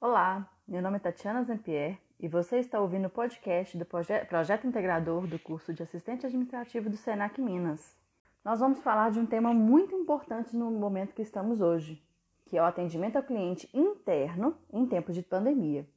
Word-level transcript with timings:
Olá, 0.00 0.48
meu 0.68 0.80
nome 0.80 0.98
é 0.98 1.00
Tatiana 1.00 1.42
Zampier 1.42 1.98
e 2.20 2.28
você 2.28 2.58
está 2.58 2.80
ouvindo 2.80 3.06
o 3.06 3.10
podcast 3.10 3.76
do 3.76 3.84
proje 3.84 4.24
Projeto 4.26 4.68
Integrador 4.68 5.26
do 5.26 5.36
curso 5.36 5.74
de 5.74 5.82
Assistente 5.82 6.24
Administrativo 6.24 6.88
do 6.88 6.96
Senac 6.96 7.40
Minas. 7.40 7.96
Nós 8.44 8.60
vamos 8.60 8.78
falar 8.78 9.10
de 9.10 9.18
um 9.18 9.26
tema 9.26 9.52
muito 9.52 9.92
importante 9.92 10.54
no 10.54 10.70
momento 10.70 11.12
que 11.12 11.22
estamos 11.22 11.60
hoje, 11.60 12.00
que 12.46 12.56
é 12.56 12.62
o 12.62 12.64
atendimento 12.64 13.16
ao 13.16 13.24
cliente 13.24 13.68
interno 13.74 14.56
em 14.72 14.86
tempo 14.86 15.12
de 15.12 15.20
pandemia. 15.20 15.88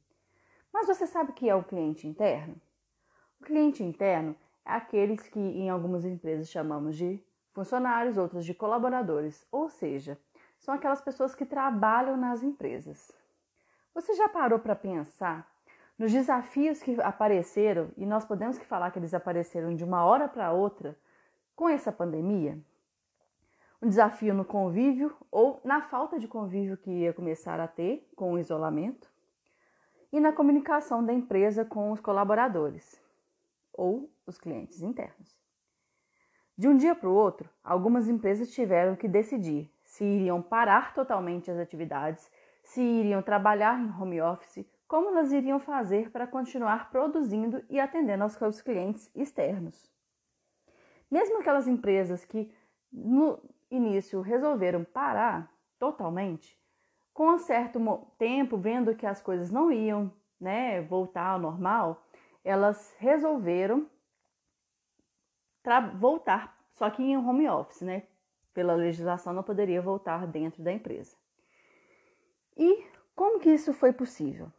Mas 0.72 0.88
você 0.88 1.06
sabe 1.06 1.30
o 1.30 1.34
que 1.34 1.48
é 1.48 1.54
o 1.54 1.62
cliente 1.62 2.08
interno? 2.08 2.60
O 3.40 3.44
cliente 3.44 3.84
interno 3.84 4.34
é 4.66 4.72
aqueles 4.72 5.22
que 5.28 5.38
em 5.38 5.70
algumas 5.70 6.04
empresas 6.04 6.50
chamamos 6.50 6.96
de 6.96 7.22
funcionários, 7.52 8.18
outras 8.18 8.44
de 8.44 8.52
colaboradores, 8.52 9.46
ou 9.52 9.70
seja, 9.70 10.18
são 10.64 10.74
aquelas 10.74 11.02
pessoas 11.02 11.34
que 11.34 11.44
trabalham 11.44 12.16
nas 12.16 12.42
empresas. 12.42 13.12
Você 13.94 14.14
já 14.14 14.30
parou 14.30 14.58
para 14.58 14.74
pensar 14.74 15.46
nos 15.98 16.10
desafios 16.10 16.82
que 16.82 16.98
apareceram 17.02 17.90
e 17.98 18.06
nós 18.06 18.24
podemos 18.24 18.56
que 18.56 18.64
falar 18.64 18.90
que 18.90 18.98
eles 18.98 19.12
apareceram 19.12 19.74
de 19.74 19.84
uma 19.84 20.06
hora 20.06 20.26
para 20.26 20.52
outra 20.52 20.98
com 21.54 21.68
essa 21.68 21.92
pandemia? 21.92 22.58
Um 23.80 23.88
desafio 23.88 24.32
no 24.32 24.42
convívio 24.42 25.14
ou 25.30 25.60
na 25.62 25.82
falta 25.82 26.18
de 26.18 26.26
convívio 26.26 26.78
que 26.78 26.90
ia 26.90 27.12
começar 27.12 27.60
a 27.60 27.68
ter 27.68 28.08
com 28.16 28.32
o 28.32 28.38
isolamento 28.38 29.12
e 30.10 30.18
na 30.18 30.32
comunicação 30.32 31.04
da 31.04 31.12
empresa 31.12 31.62
com 31.62 31.92
os 31.92 32.00
colaboradores 32.00 32.98
ou 33.70 34.10
os 34.26 34.38
clientes 34.38 34.80
internos. 34.80 35.38
De 36.56 36.66
um 36.66 36.74
dia 36.74 36.94
para 36.94 37.08
o 37.08 37.14
outro, 37.14 37.50
algumas 37.62 38.08
empresas 38.08 38.50
tiveram 38.50 38.96
que 38.96 39.06
decidir 39.06 39.73
se 39.94 40.04
iriam 40.04 40.42
parar 40.42 40.92
totalmente 40.92 41.52
as 41.52 41.56
atividades, 41.56 42.28
se 42.64 42.82
iriam 42.82 43.22
trabalhar 43.22 43.78
em 43.78 43.88
home 43.88 44.20
office, 44.20 44.66
como 44.88 45.10
elas 45.10 45.30
iriam 45.30 45.60
fazer 45.60 46.10
para 46.10 46.26
continuar 46.26 46.90
produzindo 46.90 47.64
e 47.70 47.78
atendendo 47.78 48.24
aos 48.24 48.32
seus 48.32 48.60
clientes 48.60 49.08
externos. 49.14 49.88
Mesmo 51.08 51.38
aquelas 51.38 51.68
empresas 51.68 52.24
que 52.24 52.52
no 52.92 53.38
início 53.70 54.20
resolveram 54.20 54.82
parar 54.82 55.48
totalmente, 55.78 56.58
com 57.12 57.28
um 57.28 57.38
certo 57.38 57.78
tempo, 58.18 58.56
vendo 58.56 58.96
que 58.96 59.06
as 59.06 59.22
coisas 59.22 59.48
não 59.48 59.70
iam 59.70 60.12
né, 60.40 60.82
voltar 60.82 61.28
ao 61.28 61.38
normal, 61.38 62.04
elas 62.42 62.92
resolveram 62.98 63.88
voltar, 66.00 66.58
só 66.72 66.90
que 66.90 67.00
em 67.00 67.16
home 67.16 67.48
office, 67.48 67.82
né? 67.82 68.02
Pela 68.54 68.74
legislação 68.74 69.34
não 69.34 69.42
poderia 69.42 69.82
voltar 69.82 70.26
dentro 70.26 70.62
da 70.62 70.72
empresa. 70.72 71.16
E 72.56 72.84
como 73.14 73.40
que 73.40 73.50
isso 73.50 73.74
foi 73.74 73.92
possível? 73.92 74.50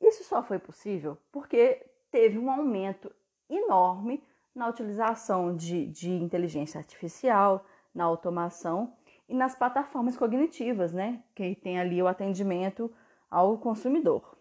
Isso 0.00 0.22
só 0.24 0.42
foi 0.42 0.58
possível 0.58 1.16
porque 1.32 1.84
teve 2.10 2.38
um 2.38 2.50
aumento 2.50 3.10
enorme 3.48 4.22
na 4.54 4.68
utilização 4.68 5.56
de, 5.56 5.86
de 5.86 6.10
inteligência 6.10 6.78
artificial, 6.78 7.64
na 7.94 8.04
automação 8.04 8.94
e 9.28 9.34
nas 9.34 9.54
plataformas 9.54 10.16
cognitivas, 10.16 10.92
né? 10.92 11.22
Que 11.34 11.54
tem 11.54 11.80
ali 11.80 12.02
o 12.02 12.06
atendimento 12.06 12.92
ao 13.30 13.58
consumidor. 13.58 14.36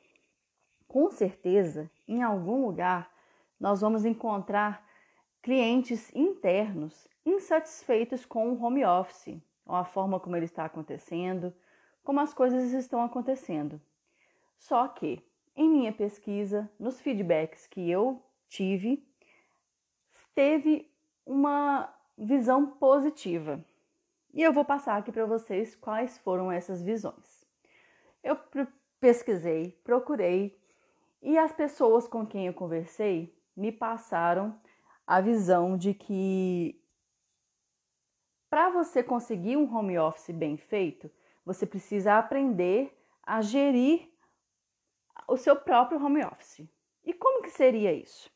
Com 0.87 1.09
certeza, 1.09 1.89
em 2.07 2.21
algum 2.21 2.65
lugar, 2.65 3.09
nós 3.59 3.81
vamos 3.81 4.05
encontrar 4.05 4.85
clientes 5.43 6.09
internos 6.15 7.07
insatisfeitos 7.25 8.25
com 8.25 8.51
o 8.51 8.63
home 8.63 8.83
office, 8.85 9.37
ou 9.65 9.75
a 9.75 9.83
forma 9.83 10.19
como 10.19 10.37
ele 10.37 10.45
está 10.45 10.65
acontecendo, 10.65 11.53
como 12.01 12.21
as 12.21 12.33
coisas 12.33 12.71
estão 12.71 13.03
acontecendo. 13.03 13.79
Só 14.57 14.87
que, 14.87 15.21
em 15.55 15.69
minha 15.69 15.91
pesquisa, 15.91 16.69
nos 16.79 16.99
feedbacks 17.01 17.67
que 17.67 17.91
eu 17.91 18.23
tive, 18.47 19.05
teve 20.33 20.89
uma 21.25 21.93
visão 22.17 22.65
positiva. 22.65 23.63
E 24.33 24.41
eu 24.41 24.53
vou 24.53 24.63
passar 24.63 24.97
aqui 24.97 25.11
para 25.11 25.25
vocês 25.25 25.75
quais 25.75 26.17
foram 26.17 26.51
essas 26.51 26.81
visões. 26.81 27.45
Eu 28.23 28.37
pesquisei, 28.99 29.77
procurei, 29.83 30.57
e 31.21 31.37
as 31.37 31.51
pessoas 31.51 32.07
com 32.07 32.25
quem 32.25 32.47
eu 32.47 32.53
conversei 32.53 33.37
me 33.55 33.71
passaram 33.71 34.57
a 35.05 35.21
visão 35.21 35.77
de 35.77 35.93
que 35.93 36.81
para 38.49 38.69
você 38.69 39.01
conseguir 39.01 39.57
um 39.57 39.75
home 39.75 39.97
office 39.97 40.29
bem 40.29 40.57
feito, 40.57 41.09
você 41.45 41.65
precisa 41.65 42.17
aprender 42.17 42.95
a 43.23 43.41
gerir 43.41 44.09
o 45.27 45.37
seu 45.37 45.55
próprio 45.55 46.03
home 46.03 46.23
office. 46.23 46.67
E 47.03 47.13
como 47.13 47.41
que 47.41 47.49
seria 47.49 47.91
isso? 47.91 48.29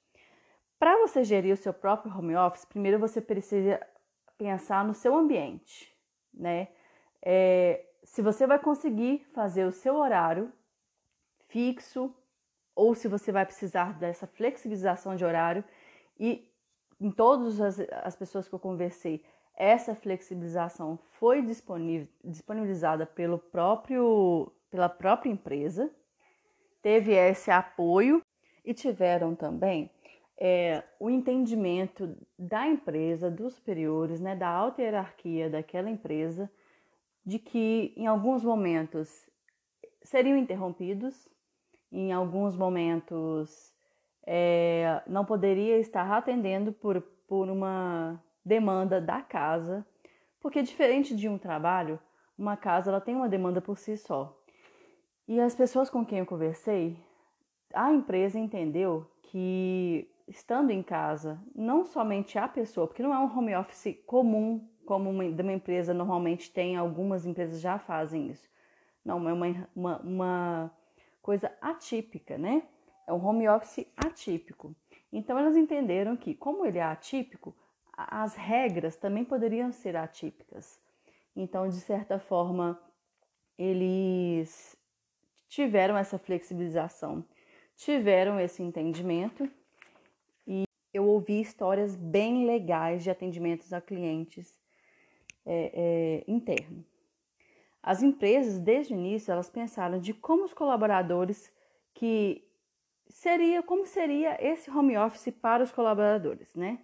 Para 0.79 0.97
você 0.97 1.23
gerir 1.23 1.53
o 1.53 1.57
seu 1.57 1.73
próprio 1.73 2.15
home 2.15 2.35
office, 2.35 2.65
primeiro 2.65 2.99
você 2.99 3.21
precisa 3.21 3.79
pensar 4.37 4.85
no 4.85 4.93
seu 4.93 5.15
ambiente, 5.15 5.95
né? 6.33 6.69
É, 7.21 7.85
se 8.03 8.21
você 8.21 8.45
vai 8.45 8.59
conseguir 8.59 9.25
fazer 9.33 9.65
o 9.65 9.71
seu 9.71 9.95
horário 9.95 10.51
fixo 11.47 12.13
ou 12.75 12.93
se 12.93 13.07
você 13.07 13.31
vai 13.31 13.45
precisar 13.45 13.97
dessa 13.97 14.27
flexibilização 14.27 15.15
de 15.15 15.25
horário 15.25 15.63
e 16.19 16.47
em 16.99 17.11
todas 17.11 17.61
as, 17.61 17.79
as 18.03 18.15
pessoas 18.15 18.47
que 18.47 18.55
eu 18.55 18.59
conversei, 18.59 19.23
essa 19.55 19.95
flexibilização 19.95 20.99
foi 21.19 21.43
disponibilizada 22.23 23.05
pelo 23.05 23.39
próprio, 23.39 24.51
pela 24.69 24.87
própria 24.87 25.31
empresa, 25.31 25.89
teve 26.81 27.13
esse 27.13 27.49
apoio 27.49 28.21
e 28.63 28.73
tiveram 28.73 29.33
também 29.33 29.89
é, 30.39 30.83
o 30.99 31.09
entendimento 31.09 32.15
da 32.37 32.67
empresa, 32.67 33.31
dos 33.31 33.55
superiores, 33.55 34.19
né, 34.19 34.35
da 34.35 34.47
alta 34.47 34.81
hierarquia 34.81 35.49
daquela 35.49 35.89
empresa, 35.89 36.51
de 37.25 37.39
que 37.39 37.93
em 37.97 38.05
alguns 38.05 38.43
momentos 38.43 39.27
seriam 40.03 40.37
interrompidos, 40.37 41.27
em 41.91 42.13
alguns 42.13 42.55
momentos 42.55 43.73
é, 44.29 45.01
não 45.07 45.23
poderia 45.23 45.79
estar 45.79 46.11
atendendo 46.11 46.73
por, 46.73 47.01
por 47.25 47.49
uma 47.49 48.21
demanda 48.43 48.99
da 48.99 49.21
casa, 49.21 49.87
porque 50.41 50.61
diferente 50.61 51.15
de 51.15 51.29
um 51.29 51.37
trabalho, 51.37 51.97
uma 52.37 52.57
casa 52.57 52.91
ela 52.91 52.99
tem 52.99 53.15
uma 53.15 53.29
demanda 53.29 53.61
por 53.61 53.77
si 53.77 53.95
só. 53.95 54.37
E 55.25 55.39
as 55.39 55.55
pessoas 55.55 55.89
com 55.89 56.05
quem 56.05 56.19
eu 56.19 56.25
conversei, 56.25 56.97
a 57.73 57.91
empresa 57.91 58.37
entendeu 58.37 59.09
que 59.23 60.09
estando 60.27 60.71
em 60.71 60.83
casa, 60.83 61.41
não 61.55 61.85
somente 61.85 62.37
a 62.37 62.49
pessoa, 62.49 62.85
porque 62.85 63.01
não 63.01 63.13
é 63.13 63.19
um 63.19 63.37
home 63.37 63.55
office 63.55 63.97
comum 64.05 64.67
como 64.85 65.09
uma, 65.09 65.23
uma 65.23 65.53
empresa 65.53 65.93
normalmente 65.93 66.51
tem, 66.51 66.75
algumas 66.75 67.25
empresas 67.25 67.61
já 67.61 67.79
fazem 67.79 68.29
isso. 68.29 68.49
Não, 69.05 69.27
é 69.27 69.33
uma, 69.33 69.69
uma, 69.73 69.97
uma 69.99 70.71
coisa 71.21 71.51
atípica, 71.61 72.37
né? 72.37 72.63
É 73.07 73.13
um 73.13 73.25
home 73.25 73.47
office 73.47 73.87
atípico. 73.95 74.75
Então 75.11 75.39
elas 75.39 75.55
entenderam 75.55 76.17
que, 76.17 76.35
como 76.35 76.65
ele 76.65 76.77
é 76.77 76.83
atípico, 76.83 77.55
as 77.97 78.35
regras 78.35 78.95
também 78.95 79.25
poderiam 79.25 79.71
ser 79.71 79.95
atípicas. 79.95 80.79
Então, 81.35 81.67
de 81.67 81.79
certa 81.79 82.19
forma, 82.19 82.79
eles 83.57 84.77
tiveram 85.47 85.97
essa 85.97 86.19
flexibilização, 86.19 87.25
tiveram 87.75 88.39
esse 88.39 88.61
entendimento 88.61 89.49
e 90.45 90.65
eu 90.93 91.07
ouvi 91.07 91.39
histórias 91.41 91.95
bem 91.95 92.45
legais 92.45 93.03
de 93.03 93.09
atendimentos 93.09 93.71
a 93.73 93.81
clientes 93.81 94.59
é, 95.45 95.71
é, 95.73 96.31
interno. 96.31 96.85
As 97.81 98.03
empresas, 98.03 98.59
desde 98.59 98.93
o 98.93 98.97
início, 98.97 99.31
elas 99.31 99.49
pensaram 99.49 99.99
de 99.99 100.13
como 100.13 100.43
os 100.43 100.53
colaboradores 100.53 101.51
que 101.93 102.46
seria 103.09 103.63
como 103.63 103.85
seria 103.85 104.37
esse 104.39 104.69
home 104.69 104.97
office 104.97 105.33
para 105.41 105.63
os 105.63 105.71
colaboradores, 105.71 106.53
né? 106.55 106.79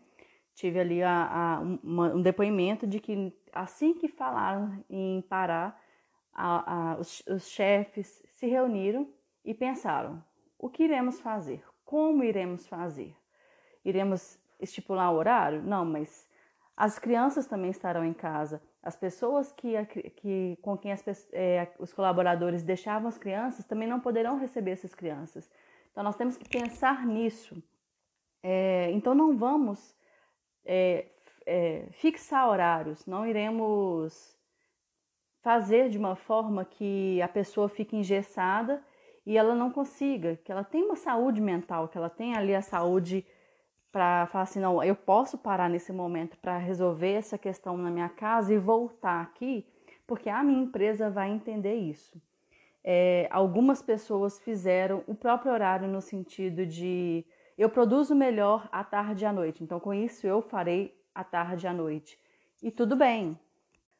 Tive 0.55 0.79
ali 0.79 1.01
a, 1.01 1.57
a, 1.57 1.61
um 1.61 2.21
depoimento 2.21 2.85
de 2.85 2.99
que 2.99 3.33
assim 3.51 3.93
que 3.93 4.07
falaram 4.07 4.83
em 4.89 5.21
parar, 5.23 5.81
a, 6.33 6.97
os, 6.99 7.23
os 7.27 7.47
chefes 7.47 8.23
se 8.27 8.47
reuniram 8.47 9.07
e 9.43 9.53
pensaram: 9.53 10.23
o 10.57 10.69
que 10.69 10.83
iremos 10.83 11.19
fazer? 11.19 11.63
Como 11.83 12.23
iremos 12.23 12.67
fazer? 12.67 13.15
Iremos 13.83 14.39
estipular 14.59 15.11
o 15.11 15.17
horário? 15.17 15.61
Não, 15.61 15.83
mas 15.83 16.27
as 16.75 16.97
crianças 16.97 17.45
também 17.45 17.69
estarão 17.69 18.05
em 18.05 18.13
casa. 18.13 18.61
As 18.81 18.95
pessoas 18.95 19.51
que, 19.51 19.73
que 20.15 20.57
com 20.61 20.77
quem 20.77 20.91
as, 20.91 21.03
é, 21.31 21.71
os 21.79 21.93
colaboradores 21.93 22.63
deixavam 22.63 23.07
as 23.07 23.17
crianças 23.17 23.65
também 23.65 23.87
não 23.87 23.99
poderão 23.99 24.37
receber 24.37 24.71
essas 24.71 24.93
crianças. 24.93 25.49
Então, 25.93 26.03
nós 26.03 26.15
temos 26.15 26.35
que 26.35 26.49
pensar 26.49 27.05
nisso. 27.05 27.63
É, 28.41 28.89
então, 28.91 29.13
não 29.13 29.37
vamos 29.37 29.95
é, 30.65 31.05
é, 31.45 31.87
fixar 31.91 32.49
horários, 32.49 33.05
não 33.05 33.27
iremos 33.27 34.35
fazer 35.43 35.89
de 35.89 35.99
uma 35.99 36.15
forma 36.15 36.65
que 36.65 37.21
a 37.21 37.27
pessoa 37.27 37.69
fique 37.69 37.95
engessada 37.95 38.83
e 39.23 39.37
ela 39.37 39.53
não 39.53 39.69
consiga, 39.71 40.35
que 40.37 40.51
ela 40.51 40.63
tenha 40.63 40.85
uma 40.85 40.95
saúde 40.95 41.39
mental, 41.39 41.87
que 41.87 41.97
ela 41.97 42.09
tenha 42.09 42.39
ali 42.39 42.55
a 42.55 42.61
saúde 42.61 43.23
para 43.91 44.25
falar 44.27 44.45
assim, 44.45 44.59
não, 44.59 44.83
eu 44.83 44.95
posso 44.95 45.37
parar 45.37 45.69
nesse 45.69 45.93
momento 45.93 46.37
para 46.39 46.57
resolver 46.57 47.11
essa 47.11 47.37
questão 47.37 47.77
na 47.77 47.91
minha 47.91 48.09
casa 48.09 48.51
e 48.51 48.57
voltar 48.57 49.21
aqui, 49.21 49.67
porque 50.07 50.27
a 50.27 50.43
minha 50.43 50.63
empresa 50.63 51.11
vai 51.11 51.29
entender 51.29 51.75
isso. 51.75 52.19
É, 52.83 53.27
algumas 53.31 53.81
pessoas 53.81 54.39
fizeram 54.39 55.03
o 55.07 55.15
próprio 55.15 55.53
horário 55.53 55.87
no 55.87 56.01
sentido 56.01 56.65
de 56.65 57.25
eu 57.57 57.69
produzo 57.69 58.13
melhor 58.15 58.67
à 58.71 58.83
tarde 58.83 59.23
e 59.23 59.27
à 59.27 59.31
noite, 59.31 59.63
então 59.63 59.79
com 59.79 59.93
isso 59.93 60.27
eu 60.27 60.41
farei 60.41 60.93
à 61.13 61.23
tarde 61.23 61.65
e 61.65 61.69
à 61.69 61.73
noite. 61.73 62.19
E 62.61 62.71
tudo 62.71 62.95
bem, 62.95 63.39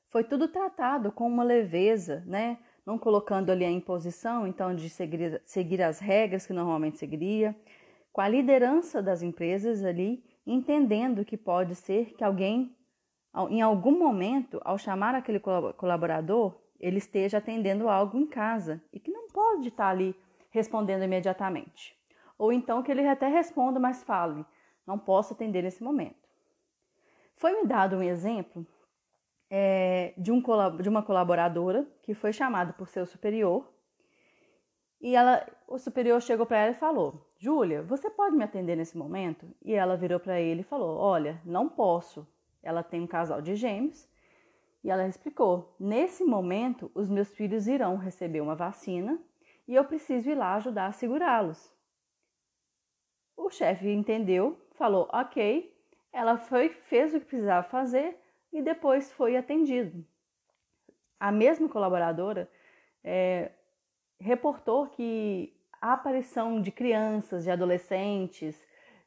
foi 0.10 0.24
tudo 0.24 0.48
tratado 0.48 1.12
com 1.12 1.28
uma 1.28 1.44
leveza, 1.44 2.24
né? 2.26 2.60
Não 2.86 2.98
colocando 2.98 3.52
ali 3.52 3.66
a 3.66 3.72
imposição, 3.72 4.46
então, 4.46 4.76
de 4.76 4.90
seguir, 4.90 5.42
seguir 5.46 5.82
as 5.82 6.00
regras 6.00 6.46
que 6.46 6.54
normalmente 6.54 6.98
seguiria, 6.98 7.56
com 8.12 8.22
a 8.22 8.28
liderança 8.28 9.02
das 9.02 9.22
empresas 9.22 9.84
ali, 9.84 10.24
entendendo 10.46 11.26
que 11.26 11.36
pode 11.36 11.76
ser 11.76 12.14
que 12.14 12.24
alguém, 12.24 12.76
em 13.50 13.62
algum 13.62 13.98
momento, 13.98 14.62
ao 14.64 14.78
chamar 14.78 15.16
aquele 15.16 15.40
colaborador, 15.40 16.63
ele 16.84 16.98
esteja 16.98 17.38
atendendo 17.38 17.88
algo 17.88 18.18
em 18.18 18.28
casa 18.28 18.84
e 18.92 19.00
que 19.00 19.10
não 19.10 19.28
pode 19.30 19.70
estar 19.70 19.88
ali 19.88 20.14
respondendo 20.50 21.04
imediatamente. 21.04 21.98
Ou 22.38 22.52
então 22.52 22.84
que 22.84 22.92
ele 22.92 23.08
até 23.08 23.28
responda, 23.28 23.80
mas 23.80 24.04
fale, 24.04 24.46
não 24.86 25.00
posso 25.00 25.34
atender 25.34 25.64
nesse 25.64 25.82
momento. 25.82 26.28
Foi 27.38 27.54
me 27.54 27.66
dado 27.66 27.96
um 27.96 28.04
exemplo 28.04 28.68
é, 29.50 30.14
de, 30.18 30.30
um, 30.30 30.44
de 30.82 30.90
uma 30.90 31.02
colaboradora 31.02 31.88
que 32.02 32.14
foi 32.14 32.34
chamada 32.34 32.74
por 32.74 32.90
seu 32.90 33.06
superior 33.06 33.72
e 35.00 35.16
ela, 35.16 35.46
o 35.68 35.78
superior 35.78 36.22
chegou 36.22 36.46
para 36.46 36.60
ela 36.60 36.72
e 36.72 36.76
falou: 36.76 37.30
Júlia, 37.38 37.82
você 37.82 38.10
pode 38.10 38.36
me 38.36 38.44
atender 38.44 38.76
nesse 38.76 38.98
momento? 38.98 39.46
E 39.62 39.74
ela 39.74 39.98
virou 39.98 40.20
para 40.20 40.40
ele 40.40 40.62
e 40.62 40.66
falou: 40.66 40.98
Olha, 40.98 41.42
não 41.46 41.68
posso. 41.68 42.28
Ela 42.62 42.84
tem 42.84 43.02
um 43.02 43.08
casal 43.08 43.42
de 43.42 43.56
gêmeos 43.56 44.08
e 44.84 44.90
ela 44.90 45.08
explicou: 45.08 45.76
Nesse 45.80 46.24
momento, 46.24 46.92
os 46.94 47.10
meus 47.10 47.34
filhos 47.34 47.68
irão 47.68 47.96
receber 47.98 48.42
uma 48.42 48.56
vacina 48.56 49.20
e 49.68 49.74
eu 49.76 49.86
preciso 49.86 50.30
ir 50.30 50.36
lá 50.36 50.56
ajudar 50.56 50.88
a 50.88 50.92
segurá-los. 50.92 51.72
O 53.38 53.50
chefe 53.50 53.90
entendeu, 53.90 54.60
falou: 54.74 55.08
Ok. 55.12 55.72
Ela 56.12 56.38
foi, 56.38 56.70
fez 56.70 57.12
o 57.14 57.20
que 57.20 57.26
precisava 57.26 57.68
fazer 57.68 58.16
e 58.52 58.62
depois 58.62 59.12
foi 59.12 59.36
atendido. 59.36 60.06
A 61.20 61.32
mesma 61.32 61.68
colaboradora 61.68 62.48
é, 63.04 63.52
reportou 64.20 64.86
que 64.88 65.60
a 65.82 65.94
aparição 65.94 66.62
de 66.62 66.72
crianças, 66.72 67.44
de 67.44 67.50
adolescentes 67.50 68.64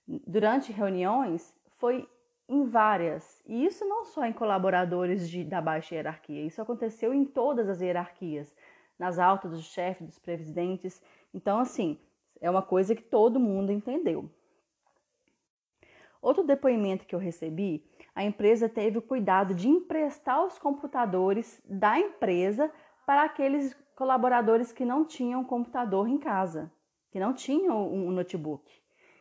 durante 0.07 0.73
reuniões 0.73 1.55
foi 1.79 2.09
em 2.49 2.65
várias, 2.65 3.43
e 3.47 3.65
isso 3.65 3.85
não 3.85 4.05
só 4.05 4.25
em 4.25 4.33
colaboradores 4.33 5.29
de, 5.29 5.45
da 5.45 5.61
baixa 5.61 5.95
hierarquia, 5.95 6.47
isso 6.47 6.63
aconteceu 6.63 7.13
em 7.13 7.25
todas 7.25 7.69
as 7.69 7.81
hierarquias, 7.81 8.55
nas 8.99 9.19
altas 9.19 9.51
dos 9.51 9.65
chefes, 9.65 10.07
dos 10.07 10.19
presidentes. 10.19 11.03
Então, 11.35 11.59
assim, 11.59 11.99
é 12.41 12.49
uma 12.49 12.63
coisa 12.63 12.95
que 12.95 13.03
todo 13.03 13.41
mundo 13.41 13.73
entendeu. 13.73 14.31
Outro 16.23 16.45
depoimento 16.45 17.07
que 17.07 17.15
eu 17.15 17.19
recebi 17.19 17.85
a 18.17 18.25
empresa 18.25 18.67
teve 18.67 18.97
o 18.97 19.03
cuidado 19.03 19.55
de 19.55 19.69
emprestar 19.69 20.43
os 20.43 20.59
computadores 20.59 21.61
da 21.67 22.01
empresa 22.01 22.73
para 23.05 23.25
aqueles 23.25 23.77
colaboradores 23.95 24.73
que 24.73 24.87
não 24.87 25.05
tinham 25.05 25.45
computador 25.45 26.09
em 26.09 26.17
casa, 26.17 26.73
que 27.11 27.21
não 27.21 27.35
tinham 27.35 27.93
um 27.93 28.11
notebook. 28.11 28.73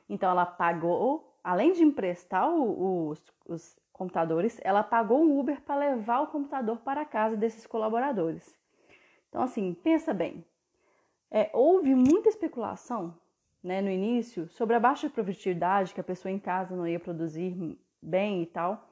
Então 0.07 0.29
ela 0.31 0.45
pagou, 0.45 1.34
além 1.45 1.73
de 1.73 1.83
emprestar 1.83 2.51
os, 2.51 3.21
os 3.47 3.77
computadores, 3.93 4.59
ela 4.63 4.81
pagou 4.81 5.23
um 5.23 5.39
Uber 5.39 5.61
para 5.61 5.75
levar 5.75 6.21
o 6.21 6.27
computador 6.27 6.79
para 6.79 7.01
a 7.01 7.05
casa 7.05 7.37
desses 7.37 7.67
colaboradores. 7.67 8.57
Então, 9.29 9.43
assim, 9.43 9.75
pensa 9.75 10.11
bem. 10.11 10.43
É, 11.29 11.51
houve 11.53 11.93
muita 11.93 12.29
especulação 12.29 13.15
né, 13.63 13.79
no 13.79 13.91
início 13.91 14.49
sobre 14.49 14.75
a 14.75 14.79
baixa 14.79 15.07
produtividade, 15.07 15.93
que 15.93 16.01
a 16.01 16.03
pessoa 16.03 16.31
em 16.31 16.39
casa 16.39 16.75
não 16.75 16.87
ia 16.87 16.99
produzir 16.99 17.77
bem 18.01 18.41
e 18.41 18.47
tal. 18.47 18.89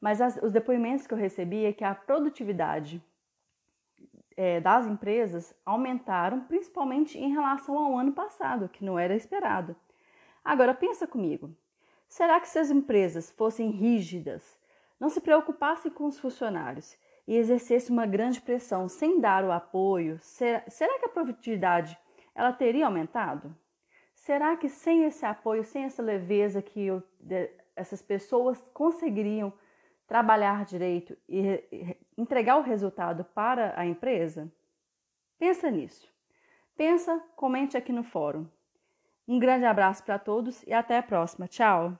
Mas 0.00 0.22
as, 0.22 0.38
os 0.42 0.52
depoimentos 0.52 1.06
que 1.06 1.12
eu 1.12 1.18
recebi 1.18 1.66
é 1.66 1.72
que 1.72 1.84
a 1.84 1.94
produtividade 1.94 3.02
é, 4.38 4.58
das 4.58 4.86
empresas 4.86 5.54
aumentaram, 5.66 6.40
principalmente 6.44 7.18
em 7.18 7.30
relação 7.30 7.76
ao 7.78 7.98
ano 7.98 8.12
passado, 8.12 8.70
que 8.70 8.82
não 8.82 8.98
era 8.98 9.14
esperado. 9.14 9.76
Agora 10.42 10.72
pensa 10.72 11.06
comigo. 11.06 11.54
Será 12.10 12.40
que 12.40 12.48
se 12.48 12.58
as 12.58 12.70
empresas 12.70 13.30
fossem 13.30 13.70
rígidas, 13.70 14.58
não 14.98 15.08
se 15.08 15.20
preocupassem 15.20 15.92
com 15.92 16.06
os 16.06 16.18
funcionários 16.18 16.98
e 17.24 17.36
exercessem 17.36 17.92
uma 17.92 18.04
grande 18.04 18.40
pressão 18.40 18.88
sem 18.88 19.20
dar 19.20 19.44
o 19.44 19.52
apoio, 19.52 20.18
será, 20.20 20.64
será 20.68 20.98
que 20.98 21.04
a 21.04 21.08
produtividade 21.08 21.96
ela 22.34 22.52
teria 22.52 22.86
aumentado? 22.86 23.56
Será 24.12 24.56
que 24.56 24.68
sem 24.68 25.04
esse 25.04 25.24
apoio, 25.24 25.62
sem 25.62 25.84
essa 25.84 26.02
leveza 26.02 26.60
que 26.60 26.84
eu, 26.84 27.00
essas 27.76 28.02
pessoas 28.02 28.60
conseguiriam 28.74 29.52
trabalhar 30.08 30.64
direito 30.64 31.16
e 31.28 31.96
entregar 32.18 32.56
o 32.56 32.62
resultado 32.62 33.24
para 33.24 33.72
a 33.78 33.86
empresa? 33.86 34.52
Pensa 35.38 35.70
nisso. 35.70 36.12
Pensa, 36.76 37.22
comente 37.36 37.76
aqui 37.76 37.92
no 37.92 38.02
fórum. 38.02 38.48
Um 39.30 39.38
grande 39.38 39.64
abraço 39.64 40.02
para 40.02 40.18
todos 40.18 40.64
e 40.64 40.72
até 40.72 40.98
a 40.98 41.02
próxima. 41.04 41.46
Tchau! 41.46 41.96